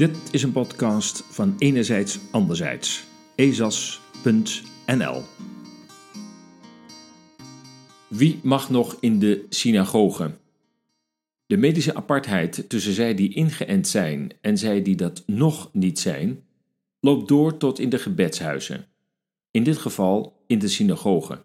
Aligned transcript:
Dit 0.00 0.18
is 0.30 0.42
een 0.42 0.52
podcast 0.52 1.24
van 1.30 1.54
Enerzijds 1.58 2.18
Anderzijds. 2.30 3.04
ezas.nl 3.34 5.22
Wie 8.08 8.40
mag 8.42 8.70
nog 8.70 8.96
in 9.00 9.18
de 9.18 9.46
synagoge? 9.48 10.36
De 11.46 11.56
medische 11.56 11.94
apartheid 11.94 12.68
tussen 12.68 12.92
zij 12.92 13.14
die 13.14 13.34
ingeënt 13.34 13.88
zijn 13.88 14.32
en 14.40 14.58
zij 14.58 14.82
die 14.82 14.96
dat 14.96 15.22
nog 15.26 15.70
niet 15.72 15.98
zijn, 15.98 16.44
loopt 17.00 17.28
door 17.28 17.56
tot 17.56 17.78
in 17.78 17.88
de 17.88 17.98
gebedshuizen. 17.98 18.86
In 19.50 19.64
dit 19.64 19.78
geval 19.78 20.42
in 20.46 20.58
de 20.58 20.68
synagoge. 20.68 21.44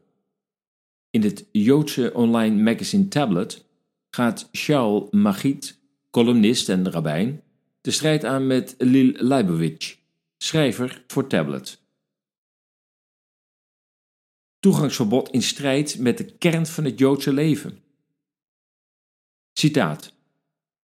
In 1.09 1.22
het 1.22 1.45
Joodse 1.52 2.13
online 2.13 2.63
magazine 2.63 3.08
Tablet 3.08 3.66
gaat 4.09 4.49
Shaul 4.52 5.08
Magid, 5.12 5.80
columnist 6.09 6.70
en 6.70 6.91
rabbijn, 6.91 7.44
de 7.85 7.91
strijd 7.91 8.25
aan 8.25 8.48
met 8.48 8.75
Lil 8.77 9.12
Leibovitch, 9.13 9.98
schrijver 10.38 11.03
voor 11.07 11.27
Tablet. 11.27 11.81
Toegangsverbod 14.59 15.30
in 15.30 15.41
strijd 15.41 15.99
met 15.99 16.17
de 16.17 16.26
kern 16.26 16.66
van 16.66 16.84
het 16.84 16.99
Joodse 16.99 17.34
leven. 17.34 17.84
Citaat. 19.53 20.13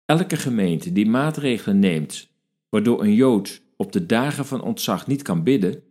Elke 0.05 0.37
gemeente 0.37 0.91
die 0.91 1.05
maatregelen 1.05 1.79
neemt 1.79 2.27
waardoor 2.69 3.01
een 3.01 3.13
Jood 3.13 3.61
op 3.77 3.91
de 3.91 4.05
dagen 4.05 4.45
van 4.45 4.61
ontzag 4.61 5.07
niet 5.07 5.21
kan 5.21 5.43
bidden, 5.43 5.83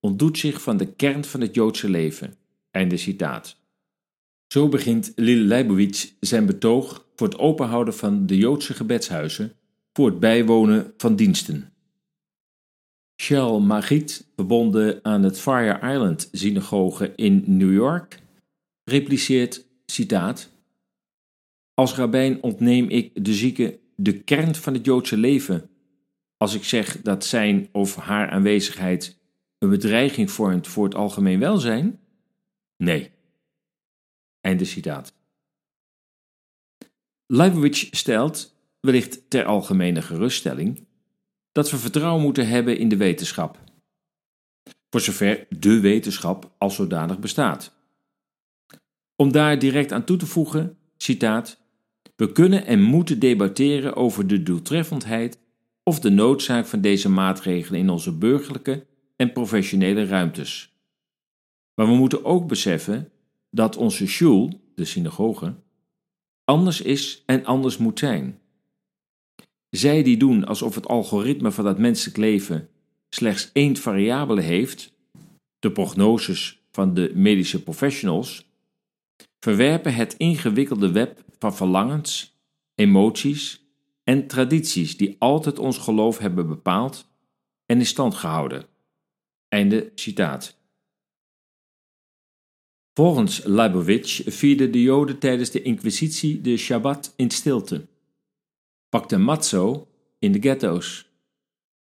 ontdoet 0.00 0.38
zich 0.38 0.62
van 0.62 0.76
de 0.76 0.92
kern 0.92 1.24
van 1.24 1.40
het 1.40 1.54
Joodse 1.54 1.90
leven. 1.90 2.34
Einde 2.70 2.96
citaat. 2.96 3.56
Zo 4.46 4.68
begint 4.68 5.12
Lil 5.16 5.44
Leibovitch 5.44 6.12
zijn 6.20 6.46
betoog 6.46 7.06
voor 7.16 7.26
het 7.26 7.38
openhouden 7.38 7.94
van 7.94 8.26
de 8.26 8.36
Joodse 8.36 8.74
gebedshuizen 8.74 9.57
voor 9.98 10.10
het 10.10 10.20
bijwonen 10.20 10.94
van 10.96 11.16
diensten. 11.16 11.72
Shell 13.22 13.58
Magid, 13.58 14.26
verbonden 14.36 15.04
aan 15.04 15.22
het 15.22 15.40
Fire 15.40 15.92
Island 15.92 16.28
synagoge 16.32 17.12
in 17.16 17.44
New 17.46 17.72
York, 17.72 18.22
repliceert, 18.84 19.66
citaat, 19.86 20.50
Als 21.74 21.94
rabbijn 21.94 22.42
ontneem 22.42 22.88
ik 22.88 23.24
de 23.24 23.34
zieke 23.34 23.78
de 23.94 24.22
kern 24.22 24.54
van 24.54 24.74
het 24.74 24.84
Joodse 24.84 25.16
leven, 25.16 25.70
als 26.36 26.54
ik 26.54 26.64
zeg 26.64 27.02
dat 27.02 27.24
zijn 27.24 27.68
of 27.72 27.96
haar 27.96 28.30
aanwezigheid 28.30 29.18
een 29.58 29.70
bedreiging 29.70 30.30
vormt 30.30 30.66
voor 30.68 30.84
het 30.84 30.94
algemeen 30.94 31.38
welzijn? 31.38 32.00
Nee. 32.76 33.10
Einde 34.40 34.64
citaat. 34.64 35.14
Leibowitz 37.26 37.88
stelt 37.90 38.56
wellicht 38.80 39.30
ter 39.30 39.44
algemene 39.44 40.02
geruststelling, 40.02 40.86
dat 41.52 41.70
we 41.70 41.76
vertrouwen 41.76 42.22
moeten 42.22 42.48
hebben 42.48 42.78
in 42.78 42.88
de 42.88 42.96
wetenschap. 42.96 43.58
Voor 44.90 45.00
zover 45.00 45.46
de 45.48 45.80
wetenschap 45.80 46.54
als 46.58 46.74
zodanig 46.74 47.18
bestaat. 47.18 47.76
Om 49.16 49.32
daar 49.32 49.58
direct 49.58 49.92
aan 49.92 50.04
toe 50.04 50.16
te 50.16 50.26
voegen, 50.26 50.76
citaat, 50.96 51.60
we 52.16 52.32
kunnen 52.32 52.66
en 52.66 52.82
moeten 52.82 53.18
debatteren 53.18 53.96
over 53.96 54.26
de 54.26 54.42
doeltreffendheid 54.42 55.38
of 55.82 56.00
de 56.00 56.10
noodzaak 56.10 56.66
van 56.66 56.80
deze 56.80 57.08
maatregelen 57.08 57.80
in 57.80 57.90
onze 57.90 58.12
burgerlijke 58.12 58.86
en 59.16 59.32
professionele 59.32 60.04
ruimtes. 60.04 60.76
Maar 61.74 61.86
we 61.86 61.94
moeten 61.94 62.24
ook 62.24 62.48
beseffen 62.48 63.10
dat 63.50 63.76
onze 63.76 64.06
shul, 64.06 64.60
de 64.74 64.84
synagoge, 64.84 65.54
anders 66.44 66.80
is 66.80 67.22
en 67.26 67.44
anders 67.44 67.76
moet 67.76 67.98
zijn. 67.98 68.40
Zij 69.70 70.02
die 70.02 70.16
doen 70.16 70.44
alsof 70.44 70.74
het 70.74 70.86
algoritme 70.86 71.52
van 71.52 71.64
dat 71.64 71.78
menselijk 71.78 72.16
leven 72.16 72.68
slechts 73.08 73.50
één 73.52 73.76
variabele 73.76 74.40
heeft, 74.40 74.92
de 75.58 75.72
prognoses 75.72 76.62
van 76.70 76.94
de 76.94 77.12
medische 77.14 77.62
professionals, 77.62 78.50
verwerpen 79.40 79.94
het 79.94 80.14
ingewikkelde 80.16 80.92
web 80.92 81.24
van 81.38 81.56
verlangens, 81.56 82.36
emoties 82.74 83.66
en 84.04 84.26
tradities 84.26 84.96
die 84.96 85.16
altijd 85.18 85.58
ons 85.58 85.78
geloof 85.78 86.18
hebben 86.18 86.48
bepaald 86.48 87.08
en 87.66 87.78
in 87.78 87.86
stand 87.86 88.14
gehouden. 88.14 88.66
Einde 89.48 89.92
citaat. 89.94 90.56
Volgens 92.94 93.44
Leibowitz 93.44 94.20
vierden 94.26 94.72
de 94.72 94.82
Joden 94.82 95.18
tijdens 95.18 95.50
de 95.50 95.62
Inquisitie 95.62 96.40
de 96.40 96.56
Shabbat 96.56 97.12
in 97.16 97.30
stilte 97.30 97.86
pakte 98.88 99.18
matzo 99.18 99.88
in 100.18 100.32
de 100.32 100.40
ghetto's 100.40 101.10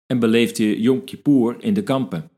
en 0.05 0.19
beleefde 0.19 0.81
Yom 0.81 1.03
Kippur 1.03 1.63
in 1.63 1.73
de 1.73 1.83
kampen. 1.83 2.29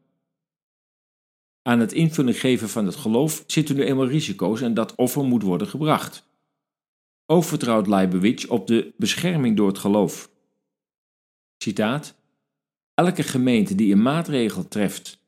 Aan 1.61 1.79
het 1.79 1.93
invulling 1.93 2.39
geven 2.39 2.69
van 2.69 2.85
het 2.85 2.95
geloof 2.95 3.43
zitten 3.47 3.75
nu 3.75 3.83
eenmaal 3.83 4.07
risico's 4.07 4.61
en 4.61 4.73
dat 4.73 4.95
offer 4.95 5.23
moet 5.23 5.43
worden 5.43 5.67
gebracht. 5.67 6.27
Ook 7.25 7.43
vertrouwt 7.43 7.87
Leibowitz 7.87 8.45
op 8.45 8.67
de 8.67 8.93
bescherming 8.97 9.57
door 9.57 9.67
het 9.67 9.77
geloof. 9.77 10.31
Citaat: 11.57 12.15
Elke 12.93 13.23
gemeente 13.23 13.75
die 13.75 13.93
een 13.93 14.01
maatregel 14.01 14.67
treft 14.67 15.19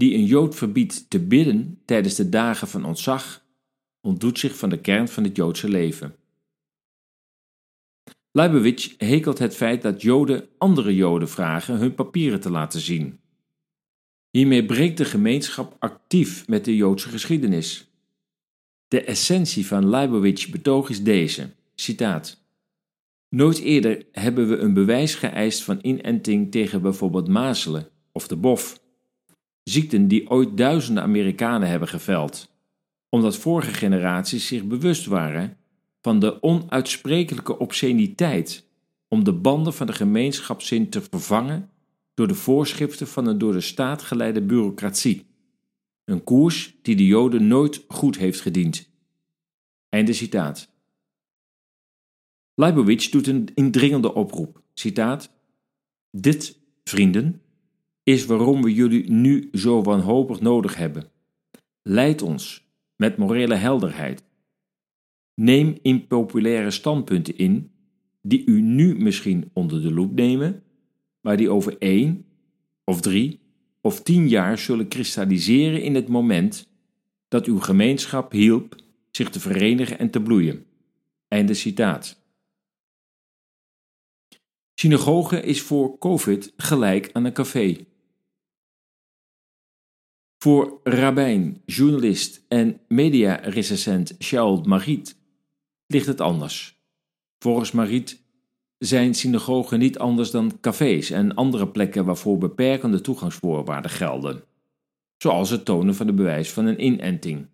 die 0.00 0.14
een 0.14 0.24
Jood 0.24 0.54
verbiedt 0.54 1.10
te 1.10 1.20
bidden 1.20 1.82
tijdens 1.84 2.14
de 2.14 2.28
dagen 2.28 2.68
van 2.68 2.84
ontzag, 2.84 3.44
ontdoet 4.00 4.38
zich 4.38 4.56
van 4.56 4.68
de 4.70 4.80
kern 4.80 5.08
van 5.08 5.24
het 5.24 5.36
Joodse 5.36 5.68
leven. 5.68 6.14
Leibowitz 8.32 8.94
hekelt 8.98 9.38
het 9.38 9.56
feit 9.56 9.82
dat 9.82 10.02
Joden 10.02 10.48
andere 10.58 10.94
Joden 10.94 11.28
vragen 11.28 11.76
hun 11.76 11.94
papieren 11.94 12.40
te 12.40 12.50
laten 12.50 12.80
zien. 12.80 13.20
Hiermee 14.30 14.66
breekt 14.66 14.96
de 14.96 15.04
gemeenschap 15.04 15.76
actief 15.78 16.48
met 16.48 16.64
de 16.64 16.76
Joodse 16.76 17.08
geschiedenis. 17.08 17.90
De 18.88 19.04
essentie 19.04 19.66
van 19.66 19.88
Leibowitz' 19.88 20.48
betoog 20.48 20.88
is 20.88 21.02
deze: 21.02 21.50
citaat. 21.74 22.42
Nooit 23.28 23.58
eerder 23.58 24.06
hebben 24.12 24.48
we 24.48 24.56
een 24.56 24.74
bewijs 24.74 25.14
geëist 25.14 25.62
van 25.62 25.78
inenting 25.82 26.50
tegen 26.50 26.82
bijvoorbeeld 26.82 27.28
mazelen 27.28 27.88
of 28.12 28.28
de 28.28 28.36
bof, 28.36 28.80
ziekten 29.62 30.08
die 30.08 30.30
ooit 30.30 30.56
duizenden 30.56 31.02
Amerikanen 31.02 31.68
hebben 31.68 31.88
geveld, 31.88 32.54
omdat 33.08 33.36
vorige 33.36 33.74
generaties 33.74 34.46
zich 34.46 34.64
bewust 34.64 35.06
waren 35.06 35.59
van 36.00 36.18
de 36.18 36.42
onuitsprekelijke 36.42 37.58
obsceniteit 37.58 38.68
om 39.08 39.24
de 39.24 39.32
banden 39.32 39.74
van 39.74 39.86
de 39.86 39.92
gemeenschapszin 39.92 40.88
te 40.90 41.02
vervangen 41.02 41.70
door 42.14 42.28
de 42.28 42.34
voorschriften 42.34 43.06
van 43.06 43.26
een 43.26 43.38
door 43.38 43.52
de 43.52 43.60
staat 43.60 44.02
geleide 44.02 44.42
bureaucratie. 44.42 45.26
Een 46.04 46.24
koers 46.24 46.76
die 46.82 46.96
de 46.96 47.06
Joden 47.06 47.46
nooit 47.46 47.84
goed 47.88 48.18
heeft 48.18 48.40
gediend. 48.40 48.90
Einde 49.88 50.12
citaat. 50.12 50.68
Leibowitz 52.54 53.08
doet 53.08 53.26
een 53.26 53.48
indringende 53.54 54.14
oproep. 54.14 54.62
Citaat: 54.72 55.30
Dit, 56.10 56.58
vrienden, 56.84 57.42
is 58.02 58.24
waarom 58.24 58.62
we 58.62 58.74
jullie 58.74 59.10
nu 59.10 59.48
zo 59.52 59.82
wanhopig 59.82 60.40
nodig 60.40 60.76
hebben. 60.76 61.10
Leid 61.82 62.22
ons 62.22 62.68
met 62.96 63.16
morele 63.16 63.54
helderheid 63.54 64.22
Neem 65.34 65.78
impopulaire 65.82 66.70
standpunten 66.70 67.36
in 67.36 67.70
die 68.22 68.46
u 68.46 68.60
nu 68.60 68.94
misschien 68.98 69.50
onder 69.52 69.82
de 69.82 69.92
loep 69.92 70.14
nemen, 70.14 70.62
maar 71.20 71.36
die 71.36 71.50
over 71.50 71.78
één 71.78 72.24
of 72.84 73.00
drie 73.00 73.40
of 73.80 74.02
tien 74.02 74.28
jaar 74.28 74.58
zullen 74.58 74.88
kristalliseren 74.88 75.82
in 75.82 75.94
het 75.94 76.08
moment 76.08 76.68
dat 77.28 77.46
uw 77.46 77.58
gemeenschap 77.58 78.32
hielp 78.32 78.76
zich 79.10 79.30
te 79.30 79.40
verenigen 79.40 79.98
en 79.98 80.10
te 80.10 80.22
bloeien. 80.22 80.66
Einde 81.28 81.54
citaat. 81.54 82.22
Synagoge 84.74 85.40
is 85.40 85.62
voor 85.62 85.98
COVID 85.98 86.52
gelijk 86.56 87.10
aan 87.12 87.24
een 87.24 87.32
café. 87.32 87.76
Voor 90.38 90.80
rabbijn, 90.82 91.62
journalist 91.66 92.44
en 92.48 92.80
mediarecensent 92.88 94.14
Shaul 94.18 94.62
Marit 94.62 95.19
ligt 95.90 96.06
het 96.06 96.20
anders. 96.20 96.78
Volgens 97.38 97.70
Mariet 97.70 98.22
zijn 98.78 99.14
synagogen 99.14 99.78
niet 99.78 99.98
anders 99.98 100.30
dan 100.30 100.60
cafés 100.60 101.10
en 101.10 101.34
andere 101.34 101.68
plekken 101.68 102.04
waarvoor 102.04 102.38
beperkende 102.38 103.00
toegangsvoorwaarden 103.00 103.90
gelden, 103.90 104.44
zoals 105.16 105.50
het 105.50 105.64
tonen 105.64 105.94
van 105.94 106.06
de 106.06 106.12
bewijs 106.12 106.50
van 106.50 106.66
een 106.66 106.84
inenting. 106.84 107.46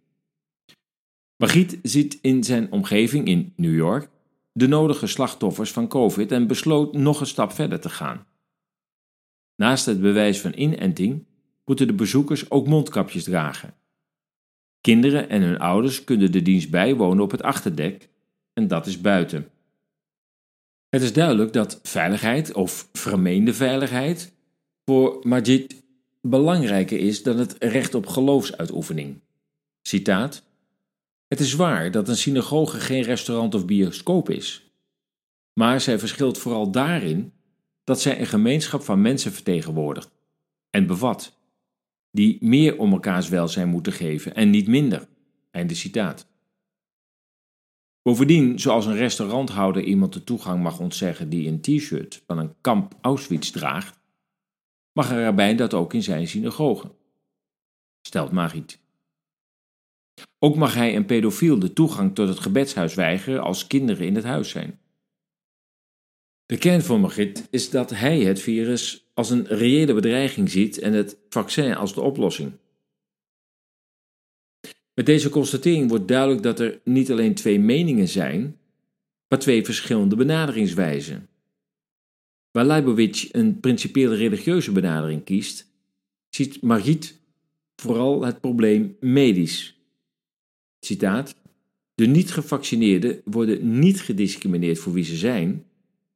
Magiet 1.36 1.78
ziet 1.82 2.18
in 2.22 2.44
zijn 2.44 2.72
omgeving 2.72 3.26
in 3.26 3.52
New 3.56 3.74
York 3.74 4.08
de 4.52 4.68
nodige 4.68 5.06
slachtoffers 5.06 5.72
van 5.72 5.88
COVID 5.88 6.32
en 6.32 6.46
besloot 6.46 6.92
nog 6.94 7.20
een 7.20 7.26
stap 7.26 7.52
verder 7.52 7.80
te 7.80 7.88
gaan. 7.88 8.26
Naast 9.56 9.86
het 9.86 10.00
bewijs 10.00 10.40
van 10.40 10.52
inenting 10.56 11.26
moeten 11.64 11.86
de 11.86 11.94
bezoekers 11.94 12.50
ook 12.50 12.66
mondkapjes 12.66 13.24
dragen. 13.24 13.74
Kinderen 14.80 15.28
en 15.28 15.42
hun 15.42 15.58
ouders 15.58 16.04
kunnen 16.04 16.32
de 16.32 16.42
dienst 16.42 16.70
bijwonen 16.70 17.24
op 17.24 17.30
het 17.30 17.42
achterdek 17.42 18.08
en 18.58 18.68
dat 18.68 18.86
is 18.86 19.00
buiten. 19.00 19.50
Het 20.88 21.02
is 21.02 21.12
duidelijk 21.12 21.52
dat 21.52 21.80
veiligheid 21.82 22.52
of 22.52 22.88
vermeende 22.92 23.54
veiligheid 23.54 24.32
voor 24.84 25.18
Majid 25.22 25.84
belangrijker 26.20 26.98
is 26.98 27.22
dan 27.22 27.38
het 27.38 27.56
recht 27.58 27.94
op 27.94 28.06
geloofsuitoefening. 28.06 29.20
Citaat: 29.82 30.42
Het 31.28 31.40
is 31.40 31.54
waar 31.54 31.90
dat 31.90 32.08
een 32.08 32.16
synagoge 32.16 32.80
geen 32.80 33.02
restaurant 33.02 33.54
of 33.54 33.64
bioscoop 33.64 34.30
is, 34.30 34.70
maar 35.52 35.80
zij 35.80 35.98
verschilt 35.98 36.38
vooral 36.38 36.70
daarin 36.70 37.32
dat 37.84 38.00
zij 38.00 38.20
een 38.20 38.26
gemeenschap 38.26 38.82
van 38.82 39.00
mensen 39.00 39.32
vertegenwoordigt 39.32 40.10
en 40.70 40.86
bevat, 40.86 41.38
die 42.10 42.38
meer 42.40 42.78
om 42.78 42.92
elkaars 42.92 43.28
welzijn 43.28 43.68
moeten 43.68 43.92
geven 43.92 44.34
en 44.34 44.50
niet 44.50 44.66
minder. 44.66 45.08
Einde 45.50 45.74
citaat. 45.74 46.26
Bovendien, 48.06 48.58
zoals 48.58 48.86
een 48.86 48.96
restauranthouder 48.96 49.82
iemand 49.82 50.12
de 50.12 50.24
toegang 50.24 50.62
mag 50.62 50.78
ontzeggen 50.78 51.28
die 51.28 51.48
een 51.48 51.60
t-shirt 51.60 52.22
van 52.26 52.38
een 52.38 52.54
kamp 52.60 52.94
Auschwitz 53.00 53.50
draagt, 53.50 53.98
mag 54.92 55.10
er 55.10 55.24
erbij 55.24 55.56
dat 55.56 55.74
ook 55.74 55.94
in 55.94 56.02
zijn 56.02 56.28
synagoge. 56.28 56.90
Stelt 58.02 58.32
Marit. 58.32 58.80
Ook 60.38 60.56
mag 60.56 60.74
hij 60.74 60.96
een 60.96 61.06
pedofiel 61.06 61.58
de 61.58 61.72
toegang 61.72 62.14
tot 62.14 62.28
het 62.28 62.38
gebedshuis 62.38 62.94
weigeren 62.94 63.42
als 63.42 63.66
kinderen 63.66 64.06
in 64.06 64.14
het 64.14 64.24
huis 64.24 64.48
zijn. 64.48 64.80
De 66.44 66.58
kern 66.58 66.82
van 66.82 67.00
Magritte 67.00 67.42
is 67.50 67.70
dat 67.70 67.90
hij 67.90 68.20
het 68.20 68.40
virus 68.40 69.10
als 69.14 69.30
een 69.30 69.46
reële 69.46 69.94
bedreiging 69.94 70.50
ziet 70.50 70.78
en 70.78 70.92
het 70.92 71.16
vaccin 71.28 71.74
als 71.74 71.94
de 71.94 72.00
oplossing. 72.00 72.52
Met 74.96 75.06
deze 75.06 75.28
constatering 75.28 75.88
wordt 75.88 76.08
duidelijk 76.08 76.42
dat 76.42 76.60
er 76.60 76.80
niet 76.84 77.10
alleen 77.10 77.34
twee 77.34 77.58
meningen 77.58 78.08
zijn, 78.08 78.58
maar 79.28 79.38
twee 79.38 79.64
verschillende 79.64 80.16
benaderingswijzen. 80.16 81.28
Waar 82.50 82.64
Leibowitz 82.64 83.28
een 83.32 83.60
principieel 83.60 84.14
religieuze 84.14 84.72
benadering 84.72 85.24
kiest, 85.24 85.70
ziet 86.28 86.62
Margit 86.62 87.20
vooral 87.76 88.24
het 88.24 88.40
probleem 88.40 88.96
medisch. 89.00 89.80
Citaat: 90.80 91.34
De 91.94 92.06
niet-gevaccineerden 92.06 93.20
worden 93.24 93.78
niet 93.78 94.00
gediscrimineerd 94.00 94.78
voor 94.78 94.92
wie 94.92 95.04
ze 95.04 95.16
zijn, 95.16 95.66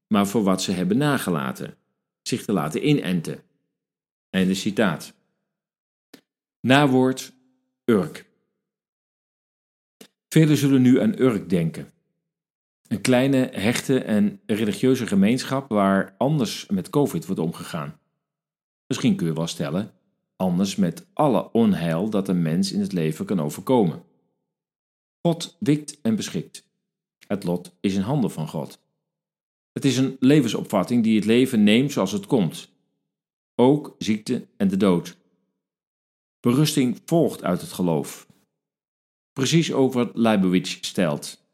maar 0.07 0.27
voor 0.27 0.43
wat 0.43 0.63
ze 0.63 0.73
hebben 0.73 0.97
nagelaten, 0.97 1.77
zich 2.23 2.45
te 2.45 2.53
laten 2.53 2.89
inenten. 2.89 3.43
Einde 4.31 4.55
citaat. 4.55 5.15
Nawoord 6.61 7.33
Urk. 7.85 8.29
Velen 10.33 10.57
zullen 10.57 10.83
nu 10.83 11.01
aan 11.01 11.21
Urk 11.21 11.49
denken. 11.49 11.93
Een 12.89 13.01
kleine, 13.01 13.49
hechte 13.53 13.99
en 13.99 14.41
religieuze 14.47 15.07
gemeenschap 15.07 15.69
waar 15.69 16.15
anders 16.19 16.67
met 16.67 16.91
COVID 16.91 17.27
wordt 17.27 17.41
omgegaan. 17.41 17.99
Misschien 18.87 19.17
kun 19.17 19.27
je 19.27 19.33
wel 19.33 19.47
stellen, 19.47 19.93
anders 20.37 20.77
met 20.77 21.07
alle 21.13 21.53
onheil 21.53 22.11
dat 22.11 22.29
een 22.29 22.43
mens 22.43 22.73
in 22.73 22.81
het 22.81 22.93
leven 22.93 23.25
kan 23.25 23.41
overkomen. 23.41 24.03
God 25.23 25.57
wikt 25.59 26.01
en 26.01 26.17
beschikt. 26.17 26.65
Het 27.27 27.45
lot 27.45 27.77
is 27.81 27.95
in 27.95 28.01
handen 28.01 28.31
van 28.31 28.49
God. 28.49 28.81
Het 29.73 29.85
is 29.85 29.97
een 29.97 30.17
levensopvatting 30.21 31.03
die 31.03 31.17
het 31.17 31.25
leven 31.25 31.63
neemt 31.65 31.93
zoals 31.93 32.13
het 32.13 32.27
komt. 32.27 32.71
Ook 33.55 33.95
ziekte 33.99 34.47
en 34.57 34.69
de 34.69 34.77
dood. 34.77 35.17
Berusting 36.41 37.01
volgt 37.05 37.43
uit 37.43 37.61
het 37.61 37.73
geloof. 37.73 38.29
Precies 39.33 39.73
over 39.73 40.05
wat 40.05 40.17
Leibowitz 40.17 40.79
stelt. 40.81 41.45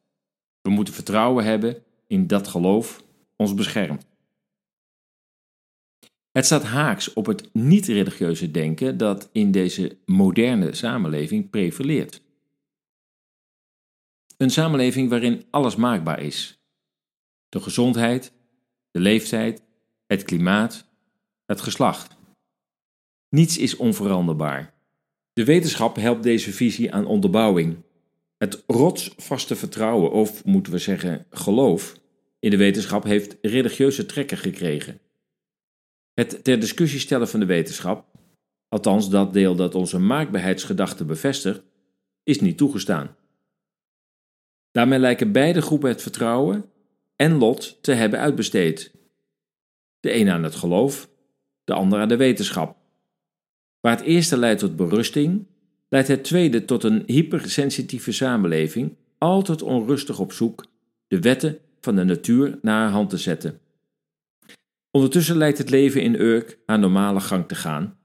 We 0.61 0.71
moeten 0.71 0.95
vertrouwen 0.95 1.45
hebben 1.45 1.85
in 2.07 2.27
dat 2.27 2.49
geloof 2.49 3.05
ons 3.37 3.55
beschermt. 3.55 4.07
Het 6.31 6.45
staat 6.45 6.63
haaks 6.63 7.13
op 7.13 7.27
het 7.27 7.55
niet-religieuze 7.55 8.51
denken 8.51 8.97
dat 8.97 9.29
in 9.33 9.51
deze 9.51 9.99
moderne 10.05 10.75
samenleving 10.75 11.51
prevaleert. 11.51 12.23
Een 14.37 14.51
samenleving 14.51 15.11
waarin 15.11 15.45
alles 15.51 15.77
maakbaar 15.77 16.21
is: 16.21 16.59
de 17.49 17.61
gezondheid, 17.61 18.33
de 18.91 19.01
leeftijd, 19.01 19.63
het 20.07 20.23
klimaat, 20.23 20.87
het 21.45 21.61
geslacht. 21.61 22.17
Niets 23.29 23.59
is 23.59 23.77
onveranderbaar. 23.77 24.76
De 25.37 25.45
wetenschap 25.45 25.97
helpt 25.97 26.23
deze 26.23 26.53
visie 26.53 26.93
aan 26.93 27.07
onderbouwing. 27.07 27.77
Het 28.39 28.65
rotsvaste 28.67 29.57
vertrouwen, 29.57 30.11
of 30.11 30.45
moeten 30.45 30.73
we 30.73 30.79
zeggen 30.79 31.27
geloof, 31.31 31.97
in 32.39 32.51
de 32.51 32.57
wetenschap 32.57 33.05
heeft 33.05 33.37
religieuze 33.41 34.07
trekken 34.07 34.37
gekregen. 34.39 35.01
Het 36.15 36.45
ter 36.45 36.61
discussie 36.61 37.01
stellen 37.01 37.29
van 37.29 37.41
de 37.41 37.47
wetenschap, 37.47 38.07
althans 38.69 39.11
dat 39.11 39.33
deel 39.33 39.55
dat 39.57 39.75
onze 39.75 39.99
maakbaarheidsgedachte 39.99 41.05
bevestigt, 41.05 41.63
is 42.23 42.41
niet 42.41 42.57
toegestaan. 42.57 43.17
Daarmee 44.71 44.99
lijken 44.99 45.33
beide 45.33 45.63
groepen 45.63 45.89
het 45.89 46.03
vertrouwen 46.03 46.71
en 47.17 47.39
lot 47.39 47.83
te 47.83 47.93
hebben 47.93 48.19
uitbesteed. 48.19 48.93
De 50.01 50.15
een 50.15 50.29
aan 50.29 50.43
het 50.43 50.55
geloof, 50.55 51.09
de 51.65 51.73
ander 51.73 52.01
aan 52.01 52.09
de 52.09 52.17
wetenschap. 52.17 52.76
Waar 53.87 53.97
het 53.97 54.07
eerste 54.07 54.37
leidt 54.37 54.61
tot 54.61 54.77
berusting, 54.77 55.47
leidt 55.89 56.09
het 56.09 56.25
tweede 56.25 56.65
tot 56.65 56.85
een 56.85 57.03
hypersensitieve 57.07 58.13
samenleving, 58.13 58.97
altijd 59.19 59.63
onrustig 59.63 60.19
op 60.19 60.33
zoek 60.33 60.65
de 61.09 61.21
wetten 61.21 61.59
van 61.81 61.97
de 61.97 62.05
natuur 62.05 62.59
naar 62.63 62.83
haar 62.83 62.91
hand 62.91 63.11
te 63.11 63.17
zetten. 63.17 63.61
Ondertussen 64.91 65.37
lijkt 65.37 65.59
het 65.59 65.71
leven 65.71 66.03
in 66.03 66.21
Urk 66.21 66.59
haar 66.67 66.79
normale 66.79 67.21
gang 67.21 67.49
te 67.49 67.55
gaan 67.55 67.99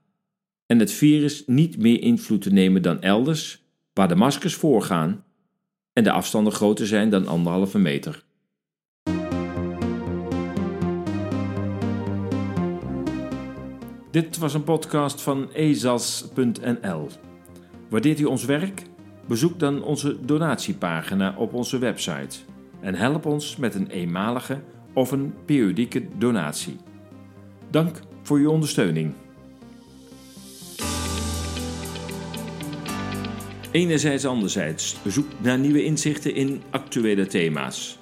en 0.66 0.78
het 0.78 0.92
virus 0.92 1.42
niet 1.46 1.78
meer 1.78 2.00
invloed 2.00 2.42
te 2.42 2.52
nemen 2.52 2.82
dan 2.82 3.00
elders, 3.00 3.62
waar 3.92 4.08
de 4.08 4.14
maskers 4.14 4.54
voorgaan 4.54 5.24
en 5.92 6.04
de 6.04 6.12
afstanden 6.12 6.52
groter 6.52 6.86
zijn 6.86 7.10
dan 7.10 7.26
anderhalve 7.26 7.78
meter. 7.78 8.24
Dit 14.12 14.38
was 14.38 14.54
een 14.54 14.64
podcast 14.64 15.22
van 15.22 15.48
ezas.nl. 15.52 17.08
Waardeert 17.88 18.20
u 18.20 18.24
ons 18.24 18.44
werk? 18.44 18.82
Bezoek 19.26 19.58
dan 19.58 19.82
onze 19.82 20.24
donatiepagina 20.24 21.34
op 21.38 21.52
onze 21.52 21.78
website 21.78 22.38
en 22.80 22.94
help 22.94 23.26
ons 23.26 23.56
met 23.56 23.74
een 23.74 23.86
eenmalige 23.86 24.60
of 24.92 25.10
een 25.10 25.34
periodieke 25.44 26.06
donatie. 26.18 26.76
Dank 27.70 28.00
voor 28.22 28.38
uw 28.38 28.50
ondersteuning. 28.50 29.12
Enerzijds, 33.70 34.26
anderzijds, 34.26 34.96
zoek 35.06 35.26
naar 35.42 35.58
nieuwe 35.58 35.84
inzichten 35.84 36.34
in 36.34 36.62
actuele 36.70 37.26
thema's. 37.26 37.98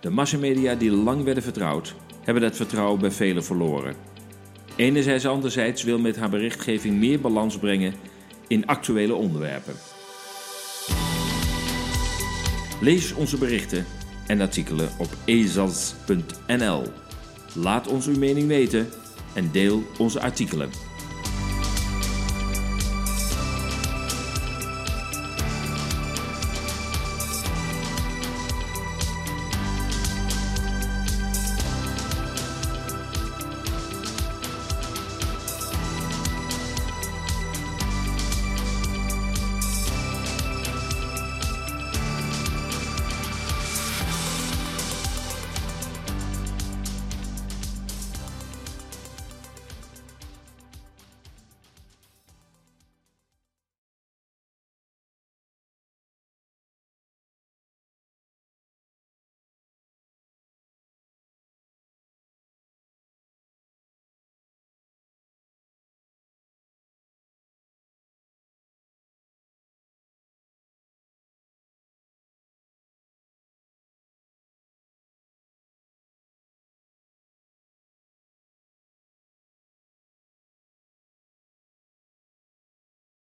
De 0.00 0.10
massamedia 0.10 0.74
die 0.74 0.90
lang 0.90 1.24
werden 1.24 1.42
vertrouwd, 1.42 1.94
hebben 2.24 2.42
dat 2.42 2.56
vertrouwen 2.56 3.00
bij 3.00 3.10
velen 3.10 3.44
verloren. 3.44 4.09
Enerzijds, 4.76 5.26
anderzijds 5.26 5.82
wil 5.82 5.98
met 5.98 6.16
haar 6.16 6.30
berichtgeving 6.30 6.98
meer 6.98 7.20
balans 7.20 7.58
brengen 7.58 7.94
in 8.48 8.66
actuele 8.66 9.14
onderwerpen. 9.14 9.74
Lees 12.80 13.12
onze 13.12 13.38
berichten 13.38 13.86
en 14.26 14.40
artikelen 14.40 14.88
op 14.98 15.08
ezas.nl. 15.24 16.82
Laat 17.54 17.88
ons 17.88 18.06
uw 18.06 18.18
mening 18.18 18.46
weten 18.46 18.88
en 19.34 19.48
deel 19.52 19.82
onze 19.98 20.20
artikelen. 20.20 20.89